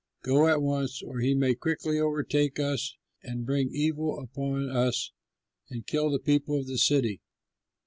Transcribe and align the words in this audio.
Go 0.23 0.47
at 0.47 0.63
once, 0.63 1.03
or 1.03 1.19
he 1.19 1.35
may 1.35 1.53
quickly 1.53 1.99
overtake 1.99 2.59
us 2.59 2.97
and 3.21 3.45
bring 3.45 3.69
evil 3.71 4.19
upon 4.19 4.67
us 4.67 5.11
and 5.69 5.85
kill 5.85 6.09
the 6.09 6.17
people 6.17 6.59
of 6.59 6.65
the 6.65 6.79
city." 6.79 7.21